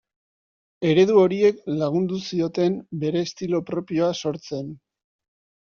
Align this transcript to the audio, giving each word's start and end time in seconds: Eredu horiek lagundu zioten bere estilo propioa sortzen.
Eredu 0.91 1.17
horiek 1.23 1.59
lagundu 1.83 2.19
zioten 2.31 2.81
bere 3.05 3.25
estilo 3.29 3.65
propioa 3.73 4.13
sortzen. 4.25 4.75